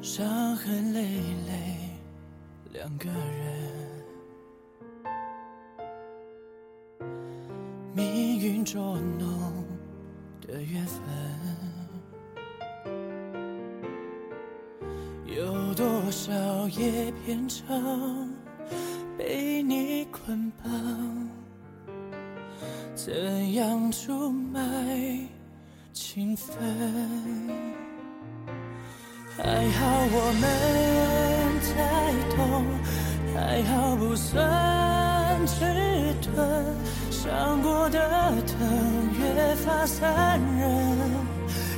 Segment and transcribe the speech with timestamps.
[0.00, 1.02] 伤痕累
[1.46, 1.90] 累，
[2.72, 3.14] 两个人，
[7.94, 9.64] 命运捉弄
[10.46, 11.02] 的缘分，
[15.26, 16.32] 有多少
[16.68, 18.32] 夜变成
[19.18, 21.28] 被你捆绑？
[22.94, 25.28] 怎样出卖
[25.92, 26.56] 情分？
[29.38, 30.44] 还好我们
[31.62, 31.70] 才
[32.34, 32.38] 懂，
[33.34, 35.54] 还好不算迟
[36.20, 36.34] 钝。
[37.08, 37.98] 伤过的
[38.46, 38.58] 疼
[39.14, 40.66] 越发残忍，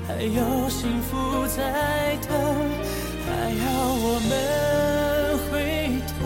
[0.08, 2.30] 还有幸福在等。
[3.26, 3.28] 还
[3.60, 4.32] 好我们
[5.50, 5.52] 回
[6.16, 6.20] 头，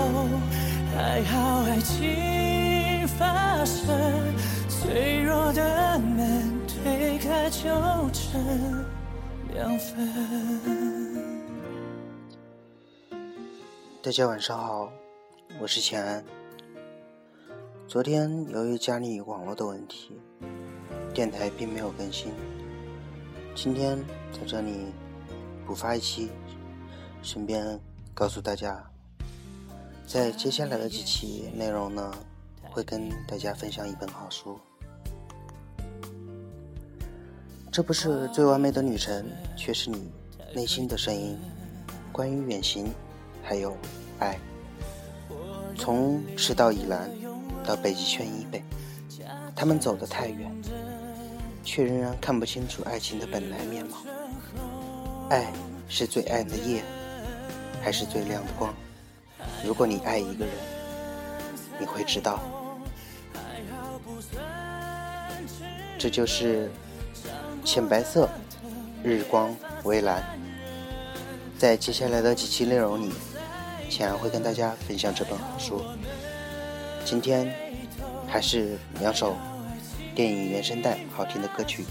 [0.94, 3.82] 还好爱情发生。
[4.68, 7.60] 脆弱的门推开就
[8.12, 8.83] 成
[9.64, 10.06] 两分。
[14.02, 14.92] 大家晚上好，
[15.58, 16.22] 我是钱安。
[17.88, 20.20] 昨天由于家里网络的问题，
[21.14, 22.30] 电台并没有更新。
[23.54, 23.96] 今天
[24.30, 24.92] 在这里
[25.66, 26.28] 补发一期，
[27.22, 27.80] 顺便
[28.12, 28.84] 告诉大家，
[30.06, 32.12] 在接下来的几期内容呢，
[32.64, 34.60] 会跟大家分享一本好书。
[37.74, 40.08] 这不是最完美的旅程，却是你
[40.54, 41.36] 内心的声音。
[42.12, 42.94] 关于远行。
[43.42, 43.76] 还有
[44.20, 44.38] 爱，
[45.76, 47.10] 从赤道以南
[47.66, 48.62] 到北极圈以北，
[49.56, 50.54] 他们走得太远，
[51.64, 53.98] 却仍然看不清楚爱情的本来面貌。
[55.30, 55.52] 爱
[55.88, 56.80] 是最暗的夜，
[57.82, 58.72] 还是最亮的光？
[59.64, 60.54] 如果你爱一个人，
[61.80, 62.40] 你会知道，
[65.98, 66.70] 这就是
[67.64, 68.28] 浅白色，
[69.02, 69.54] 日光
[69.84, 70.22] 微蓝。
[71.58, 73.10] 在接下来的几期内容里。
[73.90, 75.80] 浅安会跟大家分享这本好书。
[77.04, 77.54] 今天
[78.26, 79.36] 还是两首
[80.16, 81.84] 电影原声带好听的歌曲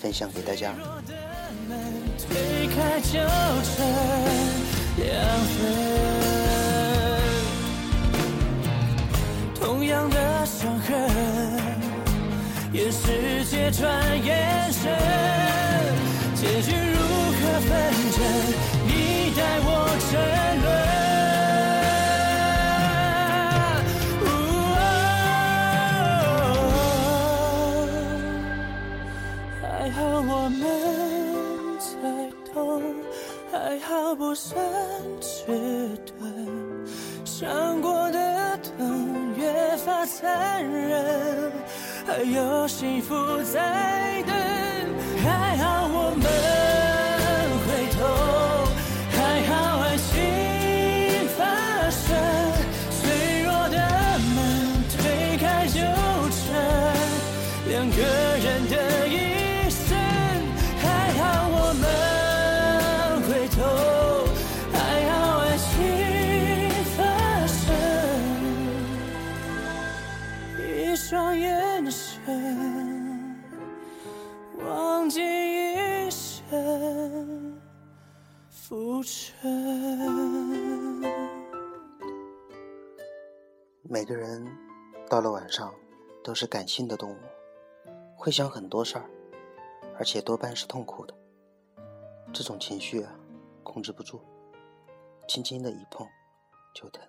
[0.00, 0.72] 分享给大家。
[3.08, 4.43] 同
[13.70, 14.92] 转眼神，
[16.34, 16.98] 结局如
[17.32, 17.70] 何分
[18.12, 18.18] 真？
[18.86, 18.90] 你
[19.36, 19.68] 待我
[20.00, 20.10] 沉
[20.62, 20.64] 沦。
[29.62, 30.62] 还好我们
[31.78, 31.84] 才
[32.52, 32.54] 懂，
[33.52, 34.56] 还好不算
[35.20, 35.36] 迟
[36.06, 36.22] 钝，
[37.24, 41.52] 伤过的疼越发残忍，
[42.06, 44.63] 还有幸福在等。
[83.86, 84.42] 每个人
[85.10, 85.74] 到了晚上
[86.22, 87.16] 都是感性的动物，
[88.16, 89.04] 会想很多事儿，
[89.98, 91.14] 而且多半是痛苦的。
[92.32, 93.14] 这种情绪啊，
[93.62, 94.22] 控制不住，
[95.28, 96.08] 轻轻的一碰
[96.74, 97.06] 就疼。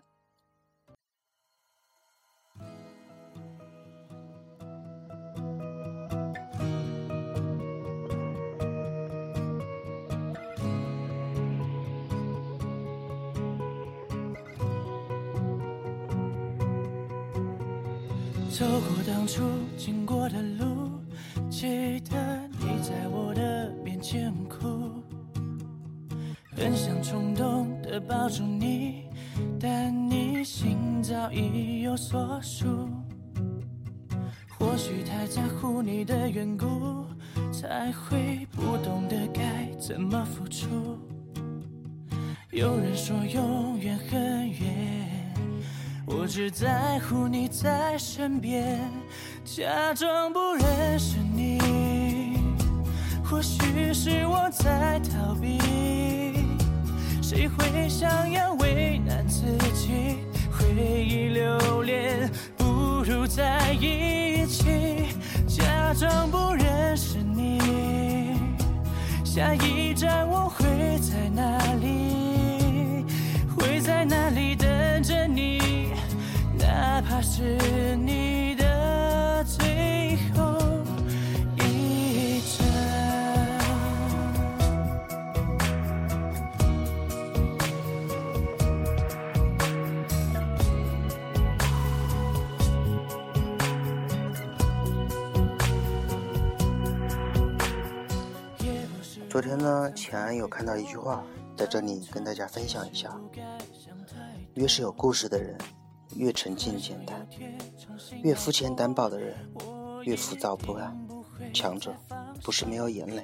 [18.57, 19.43] 走过当初
[19.75, 20.89] 经过的路，
[21.49, 25.03] 记得你在我的面前哭，
[26.55, 29.09] 很想冲动的抱住你，
[29.59, 32.65] 但你心早已有所属。
[34.57, 37.05] 或许太在乎你的缘故，
[37.51, 40.97] 才会不懂得该怎么付出。
[42.51, 45.14] 有人说永远很远。
[46.25, 48.79] 我只在乎你在身边，
[49.43, 52.39] 假装不认识你。
[53.23, 55.59] 或许是我在逃避，
[57.21, 60.17] 谁会想要为难自己？
[60.51, 62.27] 回忆留恋，
[62.57, 65.05] 不如在一起。
[65.47, 67.59] 假装不认识你。
[69.23, 70.65] 下一站我会
[70.97, 72.14] 在哪里？
[77.07, 80.57] 怕是你的最后
[81.57, 82.65] 一站。
[99.29, 101.23] 昨天呢，前有看到一句话，
[101.55, 103.15] 在这里跟大家分享一下：
[104.55, 105.55] 越是有故事的人，
[106.15, 107.17] 越沉静简单；
[108.23, 109.35] 越肤浅单薄的人，
[110.03, 110.97] 越浮躁不安。
[111.53, 111.93] 强者
[112.41, 113.23] 不是没有眼泪，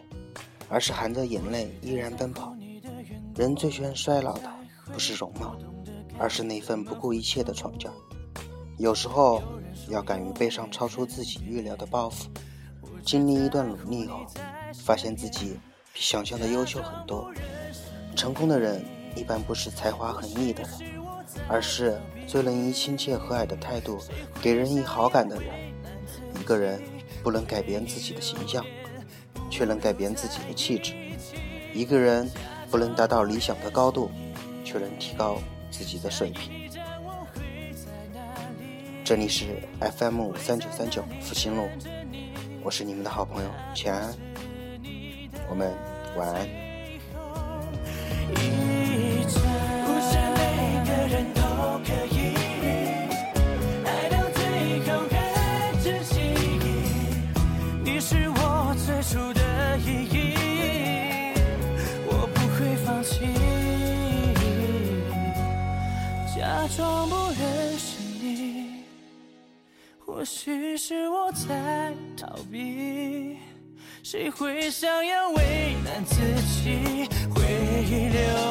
[0.70, 2.56] 而是含着眼泪依然奔跑。
[3.36, 4.52] 人最需要衰老的，
[4.92, 5.56] 不是容貌，
[6.18, 7.90] 而是那份不顾一切的闯劲。
[8.78, 9.42] 有时候
[9.90, 12.26] 要敢于背上超出自己预料的包袱，
[13.04, 14.26] 经历一段努力后，
[14.84, 15.60] 发现自己。
[15.94, 17.30] 比想象的优秀很多。
[18.16, 18.82] 成功的人
[19.14, 21.01] 一般不是才华横溢的人，
[21.48, 24.00] 而是最能以亲切和蔼的态度
[24.42, 25.50] 给人以好感的人。
[26.40, 26.82] 一个人
[27.24, 28.66] 不能改变自己的形象，
[29.50, 30.94] 却能改变自己的气质；
[31.74, 32.30] 一个人
[32.70, 34.10] 不能达到理想的高度，
[34.64, 35.38] 却能提高
[35.70, 36.52] 自己的水平。
[39.04, 41.68] 这里是 FM 三九三九复兴路，
[42.64, 44.14] 我是你们的好朋友钱安。
[45.50, 45.72] 我们
[46.16, 48.71] 晚安。
[70.56, 73.38] 于是我在逃避。
[74.04, 76.16] 谁会想要为难自
[76.64, 77.08] 己？
[77.34, 77.42] 回
[77.88, 78.51] 忆留